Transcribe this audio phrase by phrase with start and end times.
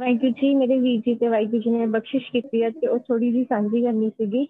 [0.00, 3.30] ਵਾਹਿਗੁਰੂ ਜੀ ਮੇਰੇ ਵੀਰ ਜੀ ਤੇ ਵਾਹਿਗੁਰੂ ਜੀ ਨੇ ਬਖਸ਼ਿਸ਼ ਕੀਤੀ ਹੈ ਤੇ ਉਹ ਥੋੜੀ
[3.32, 4.46] ਜੀ ਸਾਂਝੀ ਕਰਨੀ ਸੀਗੀ।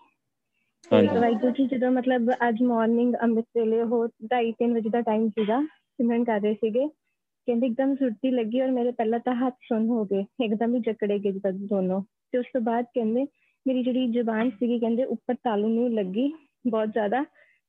[0.91, 6.25] ਵਾਹਿਗੁਰੂ ਜੀ ਜਦੋਂ ਮਤਲਬ ਅੱਜ ਮਾਰਨਿੰਗ ਅੰਮ੍ਰਿਤ ਵੇਲੇ ਉਹ 2:30 ਵਜੇ ਦਾ ਟਾਈਮ ਸੀਗਾ ਸਿਮਰਨ
[6.25, 10.25] ਕਰ ਰਹੇ ਸੀਗੇ। ਕਹਿੰਦੇ ਇੱਕਦਮ ਸੁਰਤੀ ਲੱਗੀ ਔਰ ਮੇਰੇ ਪਹਿਲਾਂ ਤਾਂ ਹੱਥ ਸੁੰਨ ਹੋ ਗਏ
[10.45, 12.01] ਇੱਕਦਮ ਹੀ ਜਕੜੇ ਗਏ ਜਿੱਦਾਂ ਦੋਨੋਂ।
[12.32, 13.27] ਤੇ ਉਸ ਤੋਂ ਬਾਅਦ ਕਹਿੰਦੇ
[13.67, 16.32] ਮੇਰੀ ਜਿਹੜੀ ਜ਼ੁਬਾਨ ਸੀਗੀ ਕਹਿੰਦੇ ਉੱਪਰ ਤਾਲੂ ਨੂੰ ਲੱਗੀ
[16.67, 17.25] ਬਹੁਤ ਜ਼ਿਆਦਾ।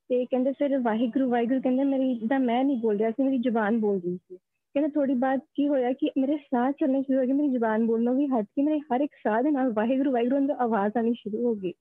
[0.09, 3.79] ਤੇ ਕਹਿੰਦੇ ਫਿਰ ਵਾਹਿਗੁਰੂ ਵਾਹਿਗੁਰੂ ਕਹਿੰਦੇ ਮੇਰੀ ਜਿੱਦਾਂ ਮੈਂ ਨਹੀਂ ਬੋਲ ਰਿਹਾ ਸੀ ਮੇਰੀ ਜ਼ੁਬਾਨ
[3.79, 4.37] ਬੋਲ ਰਹੀ ਸੀ।
[4.75, 8.13] ਕਹਿੰਦੇ ਥੋੜੀ ਬਾਅਦ ਕੀ ਹੋਇਆ ਕਿ ਮੇਰੇ ਸਾਹ ਚੱਲਣੇ ਸ਼ੁਰੂ ਹੋ ਗਏ, ਮੇਰੀ ਜ਼ੁਬਾਨ ਬੋਲਣੋਂ
[8.15, 11.43] ਵੀ ਹਟ ਕੇ ਮੇਰੇ ਹਰ ਇੱਕ ਸਾਹ ਦੇ ਨਾਲ ਵਾਹਿਗੁਰੂ ਵਾਹਿਗੁਰੂ ਅੰਦਰ ਆਵਾਜ਼ ਆਣੀ ਸ਼ੁਰੂ
[11.45, 11.71] ਹੋ ਗਈ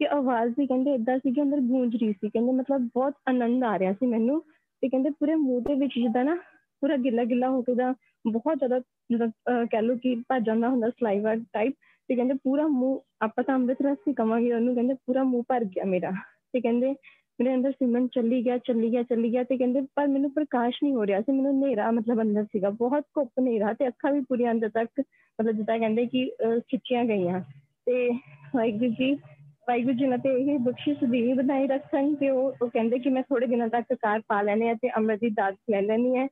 [0.00, 3.64] ਤੇ ਆਵਾਜ਼ ਵੀ ਕਹਿੰਦੇ ਇਦਾਂ ਸੀ ਕਿ ਅੰਦਰ ਗੂੰਜ ਰਹੀ ਸੀ, ਕਹਿੰਦੇ ਮਤਲਬ ਬਹੁਤ ਆਨੰਦ
[3.64, 4.40] ਆ ਰਿਹਾ ਸੀ ਮੈਨੂੰ
[4.82, 6.34] ਤੇ ਕਹਿੰਦੇ ਪੂਰੇ ਮੂੰਹ ਦੇ ਵਿੱਚ ਜਿੱਦਾਂ ਨਾ
[6.82, 7.94] ਪੂਰਾ ਗਿੱਲਾ ਗਿੱਲਾ ਹੋ ਕੇ ਦਾ
[8.24, 8.78] ਬਹੁਤ ਜ਼ਿਆਦਾ
[9.10, 11.74] ਜਿੱਦਾਂ ਅਹ ਕਹਿ ਲਓ ਕਿ ਭੱਜ ਜਾਂਦਾ ਹੁੰਦਾ ਸਲਾਈਵਾ ਟਾਈਪ
[12.08, 15.64] ਤੇ ਕਹਿੰਦੇ ਪੂਰਾ ਮੂੰਹ, ਆਪਾਂ ਤਾਂ ਅੰਮ੍ਰਿਤ ਰਸ ਹੀ ਕਵਾਂਗੇ ਉਹਨੂੰ, ਕਹਿੰਦੇ ਪੂਰਾ ਮੂੰਹ ਭਰ
[15.66, 16.10] ਗਿਆ ਮੇਰਾ
[16.52, 16.94] ਤੇ ਕਹਿੰਦੇ
[17.38, 20.94] ਮੇਰੇ ਅੰਦਰ ਸਿਮਰਨ ਚੱਲੀ ਗਿਆ ਚੱਲੀ ਗਿਆ ਚੱਲੀ ਗਿਆ ਤੇ ਕਹਿੰਦੇ ਪਰ ਮੈਨੂੰ ਪ੍ਰਕਾਸ਼ ਨਹੀਂ
[20.94, 24.52] ਹੋ ਰਿਹਾ ਸੀ, ਮੈਨੂੰ ਹਨੇਰਾ ਮਤਲਬ ਅੰਦਰ ਸੀਗਾ, ਬਹੁਤ ਘੁੱਪ ਹਨੇਰਾ ਤੇ ਅੱਖਾਂ ਵੀ ਪੂਰੀਆਂ
[24.52, 25.00] ਅੰਦਰ ਤੱਕ,
[25.38, 26.30] ਮਤਲਬ ਜਿੱਦਾਂ ਕਹਿੰਦੇ ਕਿ
[26.68, 27.40] ਖਿੱਚੀਆਂ ਗਈਆਂ
[27.86, 28.08] ਤੇ
[28.54, 29.12] ਵਾਹਿਗੁਰੂ ਜੀ
[29.68, 33.22] ਵਾਹਿਗੁਰੂ ਜੀ ਨੇ ਤੇ ਇਹ ਬਖਸ਼ਿਸ਼ ਦੀ ਬਣਾਈ ਰੱਖਣ ਤੇ ਉਹ ਉਹ ਕਹਿੰਦੇ ਕਿ ਮੈਂ
[33.22, 36.26] ਥੋੜੇ ਦਿਨਾਂ ਤੱਕ ਕਾਰ ਪਾ ਲੈਣੇ ਆ ਤੇ ਅੰਮ੍ਰਿਤ ਦੀ ਦਾਤ ਲੈ ਲੈਣੀ ਹੈ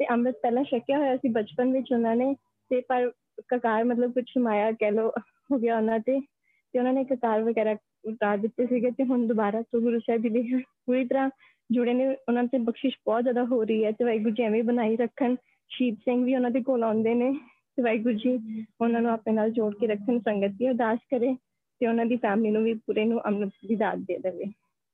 [0.00, 2.34] ਤੇ ਅੰਮ੍ਰਿਤ ਪਹਿਲਾਂ ਛਕਿਆ ਹੋਇਆ ਸੀ ਬਚਪਨ ਵਿੱਚ ਉਹਨਾਂ ਨੇ
[2.70, 3.10] ਤੇ ਪਰ
[3.48, 5.08] ਕਕਾਰ ਮਤਲਬ ਕੁਝ ਮਾਇਆ ਕਹਿ ਲੋ
[5.52, 6.18] ਹੋ ਗਿਆ ਉਹਨਾਂ ਤੇ
[6.72, 10.28] ਤੇ ਉਹਨਾਂ ਨੇ ਕਕਾਰ ਵਗੈਰਾ ਉਤਾਰ ਦਿੱਤੇ ਸੀਗੇ ਤੇ ਹੁਣ ਦੁਬਾਰਾ ਤੋਂ ਗੁਰੂ ਸਾਹਿਬ ਜੀ
[10.28, 10.42] ਦੇ
[10.86, 11.30] ਪੂਰੀ ਤਰ੍ਹਾਂ
[11.70, 14.96] ਜੁੜੇ ਨੇ, ਉਹਨਾਂ ਤੇ ਬਖਸ਼ਿਸ਼ ਬਹੁਤ ਜ਼ਿਆਦਾ ਹੋ ਰਹੀ ਹੈ ਤੇ ਵਾਹਿਗੁਰੂ ਜੀ ਐਵੇਂ ਬਣਾਈ
[14.96, 15.34] ਰੱਖਣ,
[15.70, 17.32] ਸ਼ਹੀਦ ਸਿੰਘ ਵੀ ਉਹਨਾਂ ਦੇ ਕੋਲ ਆਉਂਦੇ ਨੇ
[17.76, 21.34] ਤੇ ਵਾਹਿਗੁਰੂ ਜੀ ਉਹਨਾਂ ਨੂੰ ਆਪਣੇ ਨਾਲ ਜੋੜ ਕੇ ਰੱਖਣ ਸੰਗਤ ਦੀ ਅਰਦਾਸ ਕਰੇ
[21.80, 24.44] ਤੇ ਉਹਨਾਂ ਦੀ ਫੈਮਿਲੀ ਨੂੰ ਵੀ ਪੂਰੇ ਨੂੰ ਅੰਮ੍ਰਿਤ ਦੀ ਦਾਤ ਦੇ ਦੇਵੇ।